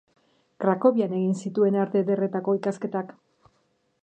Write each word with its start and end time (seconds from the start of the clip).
Krakovian 0.63 1.13
egin 1.19 1.37
zituen 1.43 1.79
Arte 1.83 2.03
Ederretako 2.05 2.59
ikasketak. 2.63 3.15